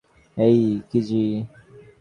এই, 0.37 0.59
কিজি। 0.91 1.23